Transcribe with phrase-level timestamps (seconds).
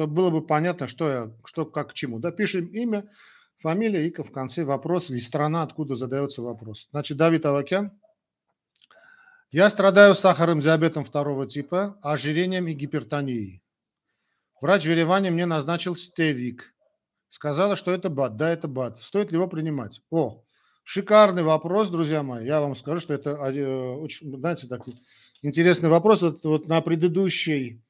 [0.00, 2.20] чтобы было бы понятно, что, я, что как к чему.
[2.20, 3.06] Да, пишем имя,
[3.58, 6.88] фамилия и в конце вопрос или страна, откуда задается вопрос.
[6.90, 7.92] Значит, Давид Авакян.
[9.50, 13.62] Я страдаю сахарным диабетом второго типа, ожирением и гипертонией.
[14.62, 16.72] Врач в Ереване мне назначил стевик.
[17.28, 18.36] Сказала, что это БАД.
[18.36, 19.02] Да, это БАД.
[19.02, 20.00] Стоит ли его принимать?
[20.08, 20.42] О,
[20.82, 22.46] шикарный вопрос, друзья мои.
[22.46, 24.94] Я вам скажу, что это э, очень, знаете, такой
[25.42, 26.22] интересный вопрос.
[26.22, 27.82] Вот, вот на предыдущей,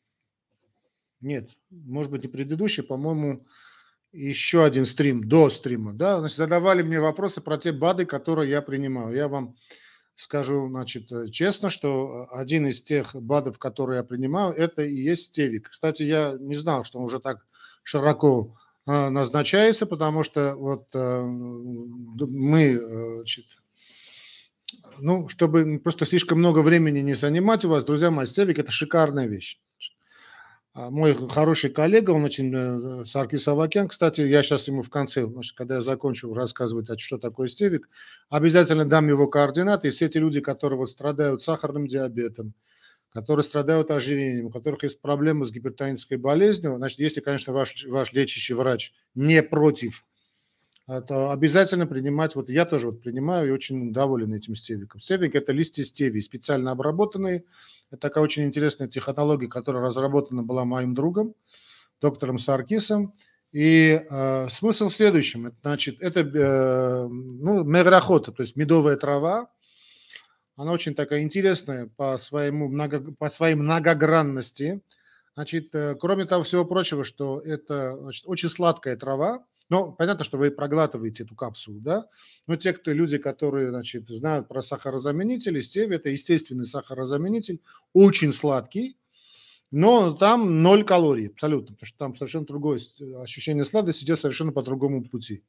[1.21, 3.41] нет, может быть, не предыдущий, по-моему,
[4.13, 8.63] еще один стрим, до стрима, да, значит, задавали мне вопросы про те БАДы, которые я
[8.63, 9.15] принимаю.
[9.15, 9.57] Я вам
[10.17, 14.93] скажу, значит, э, честно, что э, один из тех БАДов, которые я принимаю, это и
[14.93, 15.71] есть стевик.
[15.71, 17.47] Кстати, я не знал, что он уже так
[17.85, 18.57] широко
[18.87, 23.47] э, назначается, потому что вот мы, значит,
[24.99, 29.27] ну, чтобы просто слишком много времени не занимать у вас, друзья мои, стевик– это шикарная
[29.27, 29.59] вещь.
[30.81, 35.27] А, мой хороший коллега, он очень, э, Саркис Авакян, кстати, я сейчас ему в конце,
[35.27, 37.87] значит, когда я закончу рассказывать, а что такое стевик,
[38.31, 42.55] обязательно дам его координаты, и все эти люди, которые вот страдают сахарным диабетом,
[43.11, 48.15] которые страдают ожирением, у которых есть проблемы с гипертонической болезнью, значит, если, конечно, ваш, ваш
[48.15, 50.07] лечащий врач не против
[50.87, 55.01] это обязательно принимать, вот я тоже вот принимаю и очень доволен этим стевиком.
[55.01, 57.45] Стевик– это листья стевии, специально обработанные.
[57.91, 61.35] Это такая очень интересная технология, которая разработана была моим другом,
[62.01, 63.15] доктором Саркисом.
[63.53, 65.47] И э, смысл в следующем.
[65.47, 69.51] Это, значит, это э, ну, мегрохота, то есть медовая трава.
[70.57, 74.83] Она очень такая интересная по, своему много, по своей многогранности.
[75.35, 80.37] Значит, э, кроме того всего прочего, что это значит, очень сладкая трава, ну, понятно, что
[80.37, 82.07] вы проглатываете эту капсулу, да,
[82.47, 87.63] но те, кто люди, которые, значит, знают про сахарозаменители, стевия– это естественный сахарозаменитель,
[87.95, 88.99] очень сладкий,
[89.71, 92.81] но там ноль калорий абсолютно, потому что там совершенно другое
[93.23, 95.45] ощущение сладости идет совершенно по другому пути.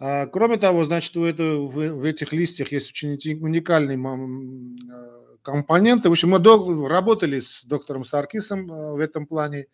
[0.00, 6.04] А, кроме того, значит, у это, в, в этих листьях есть очень уникальный а, компонент.
[6.04, 9.68] В общем, мы долго работали с доктором Саркисом а, в этом плане.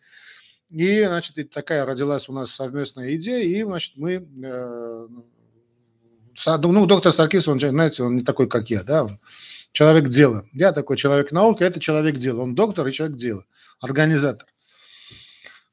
[0.71, 4.25] И, значит, такая родилась у нас совместная идея, и, значит, мы...
[4.43, 5.07] Э,
[6.47, 9.19] ну, доктор Саркис, он, знаете, он не такой, как я, да, он
[9.73, 10.45] человек дела.
[10.53, 12.43] Я такой человек науки, это человек дела.
[12.43, 13.43] Он доктор и человек дела,
[13.81, 14.47] организатор.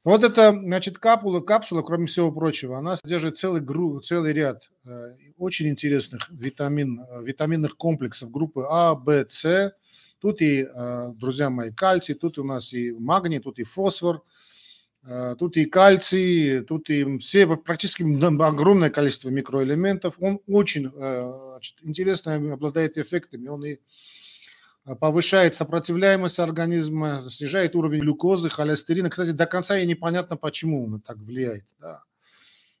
[0.03, 5.11] Вот это, значит, капсула, капсула, кроме всего прочего, она содержит целый, гру, целый ряд э,
[5.37, 9.73] очень интересных витамин, витаминных комплексов группы А, Б, С.
[10.19, 14.38] Тут и, э, друзья мои, кальций, тут у нас и магний, тут и фосфор– Э,
[15.39, 18.03] тут и кальций, тут и все, практически
[18.43, 20.15] огромное количество микроэлементов.
[20.19, 21.31] Он очень э,
[21.81, 23.47] интересно обладает эффектами.
[23.47, 23.79] Он и
[24.85, 29.09] э, повышает сопротивляемость организма, снижает уровень глюкозы, холестерина.
[29.09, 31.65] Кстати, до конца и непонятно, почему он так влияет.
[31.79, 32.01] Да.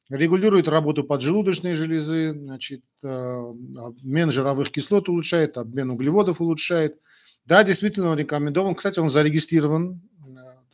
[0.09, 6.99] Регулирует работу поджелудочной железы, значит, обмен жировых кислот улучшает, обмен углеводов улучшает.
[7.45, 8.75] Да, действительно, он рекомендован.
[8.75, 10.01] Кстати, он зарегистрирован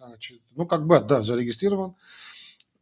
[0.07, 1.95] значит, ну, как бы, да, зарегистрирован.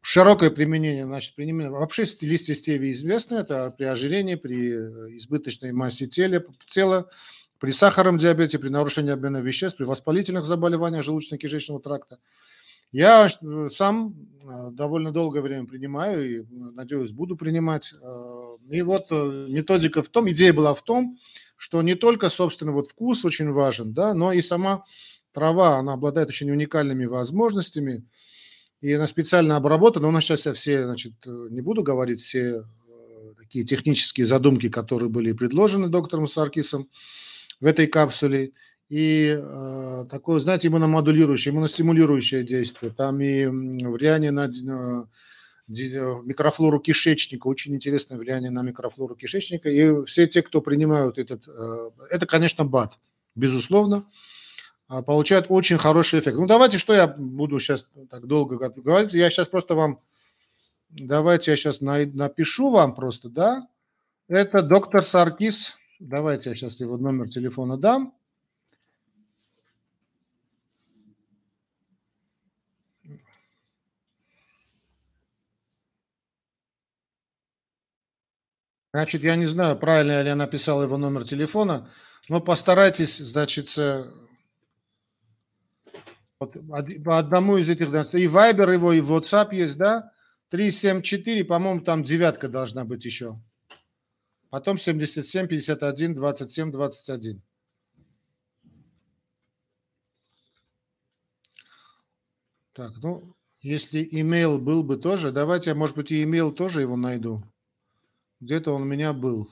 [0.05, 1.71] Широкое применение, значит, применение.
[1.71, 7.09] Вообще листья стевии известны, это при ожирении, при э, избыточной массе тела, тела
[7.57, 12.19] при сахарном диабете, при нарушении обмена веществ, при воспалительных заболеваниях желудочно-кишечного тракта.
[12.91, 17.93] Я э, сам э, довольно долгое время принимаю и, надеюсь, буду принимать.
[18.69, 21.17] И вот методика в том, идея была в том,
[21.55, 24.83] что не только, собственно, вот вкус очень важен, да, но и сама
[25.33, 28.05] трава, она обладает очень уникальными возможностями,
[28.81, 30.07] и она специально обработана.
[30.07, 32.63] У нас сейчас я все, значит, не буду говорить все э,
[33.39, 36.89] такие технические задумки, которые были предложены доктором Саркисом
[37.59, 38.51] в этой капсуле.
[38.89, 42.91] И э, такое, знаете, иммуномодулирующее, иммуностимулирующее действие.
[42.91, 45.05] Там и влияние на э,
[45.67, 49.69] микрофлору кишечника, очень интересное влияние на микрофлору кишечника.
[49.69, 52.99] И все те, кто принимают этот, э, это, конечно, БАД,
[53.33, 54.05] безусловно.
[54.93, 56.37] А, получают очень хороший эффект.
[56.37, 59.13] Ну, давайте, что я буду сейчас так долго говорить.
[59.15, 59.99] Я сейчас просто вам,
[60.91, 63.67] давайте я сейчас напишу вам просто, да.
[64.27, 65.75] Это доктор Саркис.
[65.99, 68.13] Давайте я сейчас его номер телефона дам.
[78.93, 81.89] Значит, я не знаю, правильно ли я написал его номер телефона,
[82.29, 83.75] но постарайтесь, значит,
[86.45, 90.11] вот, по одному из этих, и Viber его, и WhatsApp есть, да?
[90.49, 93.33] 374, по-моему, там девятка должна быть еще.
[94.49, 97.41] Потом 77, 51, 27, 21.
[102.73, 106.97] Так, ну, Если имейл был бы тоже, давайте я, может быть, и имейл тоже его
[106.97, 107.41] найду.
[108.41, 109.49] Где-то он у меня был.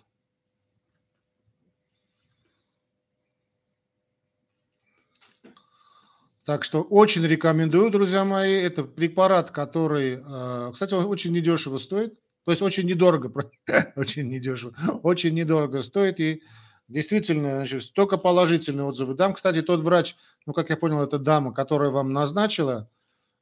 [6.51, 8.55] Так что очень рекомендую, друзья мои.
[8.55, 12.19] Это препарат, который, э, кстати, он очень недешево стоит.
[12.43, 13.31] То есть очень недорого,
[13.95, 16.19] очень недешево, очень недорого стоит.
[16.19, 16.43] И
[16.89, 19.13] действительно, значит, столько положительные отзывы.
[19.13, 22.89] Дам, кстати, тот врач, ну, как я понял, это дама, которая вам назначила,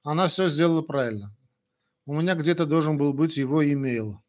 [0.03, 1.35] она все сделала правильно.
[2.05, 4.21] У меня где-то должен был быть его имейл.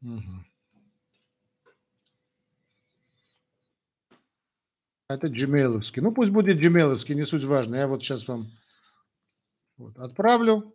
[0.00, 0.39] Угу.
[5.10, 6.00] Это джимейловский.
[6.02, 7.74] Ну, пусть будет джимейловский, не суть важно.
[7.74, 8.52] Я вот сейчас вам
[9.76, 10.72] вот, отправлю.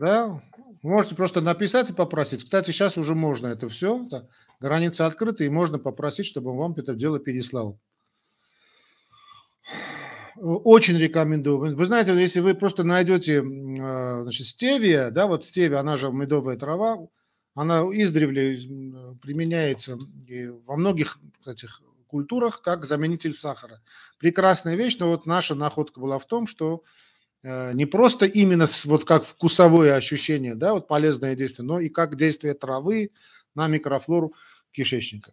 [0.00, 0.42] Да,
[0.82, 2.42] можете просто написать и попросить.
[2.42, 4.04] Кстати, сейчас уже можно это все.
[4.10, 4.26] Да,
[4.58, 7.78] границы открыты, и можно попросить, чтобы он вам это дело переслал.
[10.34, 11.76] Очень рекомендую.
[11.76, 16.56] Вы знаете, если вы просто найдете а, значит, стевия, да, вот стевия, она же медовая
[16.56, 17.06] трава,
[17.54, 18.56] она издревле
[19.22, 19.96] применяется
[20.66, 21.80] во многих этих
[22.14, 23.82] культурах как заменитель сахара.
[24.18, 26.84] Прекрасная вещь, но вот наша находка была в том, что
[27.42, 32.16] э, не просто именно вот как вкусовое ощущение, да, вот полезное действие, но и как
[32.16, 33.10] действие травы
[33.56, 34.32] на микрофлору
[34.70, 35.32] кишечника.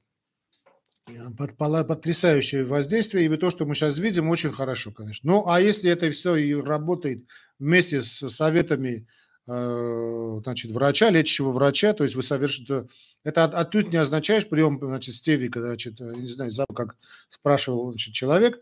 [1.37, 5.31] Потрясающее воздействие, и то, что мы сейчас видим, очень хорошо, конечно.
[5.31, 7.27] Ну, а если это все и работает
[7.59, 9.05] вместе с советами Э,
[9.45, 12.87] значит, врача, лечащего врача, то есть вы совершите...
[13.23, 16.97] Это отнюдь не означает прием, значит, стевика, значит, э, не знаю, как
[17.29, 18.61] спрашивал значит, человек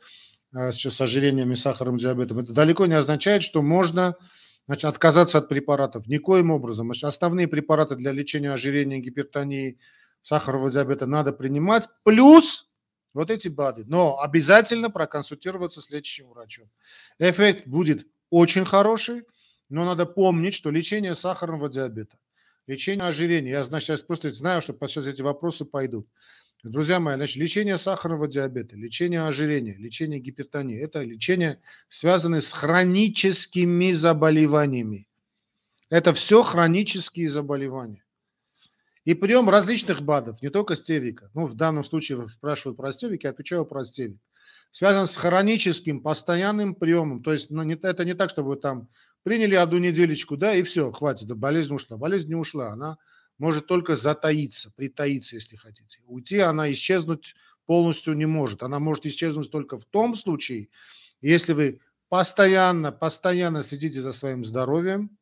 [0.54, 4.16] э, с ожирением и сахаром, диабетом, это далеко не означает, что можно
[4.68, 6.08] значит, отказаться от препаратов.
[6.08, 6.88] Никоим образом.
[6.88, 9.80] Значит, основные препараты для лечения ожирения, гипертонии,
[10.22, 12.70] сахарного диабета надо принимать, плюс
[13.14, 13.86] вот эти БАДы.
[13.88, 16.70] Но обязательно проконсультироваться с лечащим врачом.
[17.18, 19.24] Эффект будет очень хороший,
[19.70, 22.18] но надо помнить, что лечение сахарного диабета,
[22.68, 26.08] лечение ожирения, я значит, сейчас просто знаю, что сейчас эти вопросы пойдут.
[26.64, 33.94] Друзья мои, значит, лечение сахарного диабета, лечение ожирения, лечение гипертонии– это лечение, связанное с хроническими
[33.94, 35.08] заболеваниями.
[35.90, 38.04] Это все хронические заболевания.
[39.06, 41.30] И прием различных БАДов, не только стевика.
[41.34, 44.20] Ну, в данном случае спрашивают про стевик, я отвечаю про стевик.
[44.72, 47.24] Связан с хроническим, постоянным приемом.
[47.24, 48.88] То есть ну, это не так, чтобы вы там
[49.24, 51.98] Приняли одну неделечку, да, и все, хватит, болезнь ушла.
[51.98, 52.98] Болезнь не ушла, она
[53.38, 56.00] может только затаиться, притаиться, если хотите.
[56.06, 57.36] Уйти она исчезнуть
[57.66, 58.64] полностью не может.
[58.64, 60.70] Она может исчезнуть только в том случае,
[61.22, 65.18] если вы постоянно, постоянно следите за своим здоровьем,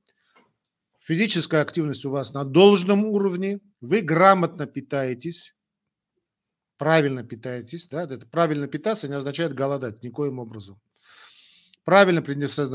[0.99, 5.55] физическая активность у вас на должном уровне, вы грамотно питаетесь,
[6.77, 10.79] правильно питаетесь, да, это правильно питаться не означает голодать никоим образом
[11.88, 12.21] правильно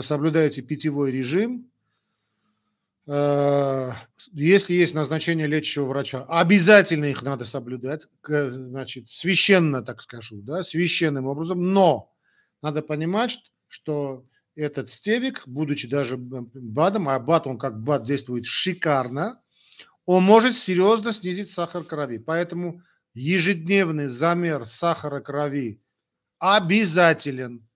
[0.01, 1.71] соблюдаете питьевой режим,
[3.07, 3.91] э,
[4.33, 11.27] если есть назначение лечащего врача, обязательно их надо соблюдать, значит, священно, так скажу, да, священным
[11.27, 12.11] образом, но
[12.63, 13.39] надо понимать,
[13.69, 14.25] что
[14.57, 19.43] этот стевик, будучи даже БАДом, а БАД, он как БАД действует шикарно,
[20.07, 22.17] он может серьезно снизить сахар крови.
[22.17, 22.81] Поэтому
[23.15, 25.81] ежедневный замер сахара крови
[26.39, 27.69] обязателен.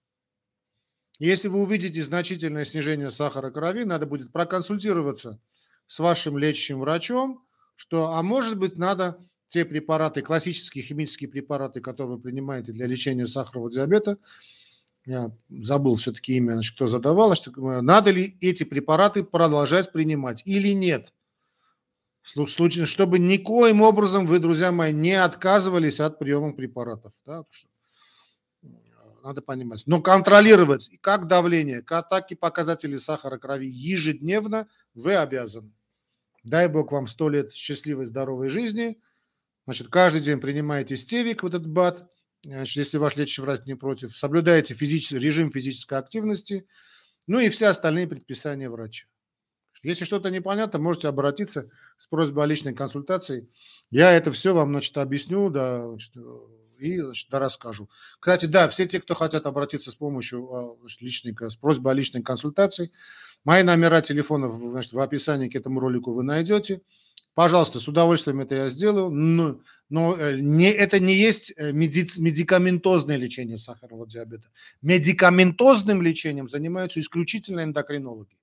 [1.18, 5.40] Если вы увидите значительное снижение сахара крови, надо будет проконсультироваться
[5.86, 12.16] с вашим лечащим врачом, что, а может быть, надо те препараты, классические химические препараты, которые
[12.16, 14.18] вы принимаете для лечения сахарного диабета,
[15.04, 21.12] я забыл все-таки имя, значит, кто задавал, надо ли эти препараты продолжать принимать или нет.
[22.26, 27.12] Случае, чтобы никоим образом вы, друзья мои, не отказывались от приема препаратов.
[27.24, 27.44] Да?
[29.26, 29.82] надо понимать.
[29.86, 35.72] Но контролировать как давление, так и показатели сахара крови ежедневно вы обязаны.
[36.44, 39.00] Дай Бог вам сто лет счастливой, здоровой жизни.
[39.64, 42.08] Значит, каждый день принимаете стевик, вот этот БАД,
[42.44, 46.68] значит, если ваш лечащий врач не против, соблюдаете физический, режим физической активности,
[47.26, 49.08] ну и все остальные предписания врача.
[49.86, 53.48] Если что-то непонятно, можете обратиться с просьбой о личной консультации.
[53.88, 56.12] Я это все вам, значит, объясню, да, значит,
[56.80, 57.88] и значит, да, расскажу.
[58.18, 61.94] Кстати, да, все те, кто хотят обратиться с помощью а, значит, личной, с просьбой о
[61.94, 62.90] личной консультации,
[63.44, 66.82] мои номера телефонов значит, в описании к этому ролику вы найдете.
[67.34, 72.08] Пожалуйста, с удовольствием это я сделаю, но, но э, не, это не есть э, меди,
[72.18, 74.48] медикаментозное лечение сахарного диабета.
[74.82, 78.36] Медикаментозным лечением занимаются исключительно эндокринологи.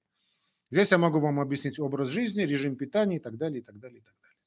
[0.73, 3.99] Здесь я могу вам объяснить образ жизни, режим питания и так далее, и так далее,
[3.99, 4.37] и так далее.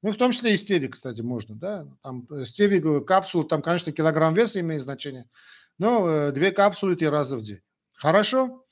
[0.00, 1.86] Ну, в том числе и стевик, кстати, можно, да.
[2.02, 5.28] Там э, стевик, э, капсулы, там, конечно, килограмм веса имеет значение,
[5.76, 7.60] но две капсулы три раза в день.
[7.92, 8.65] Хорошо?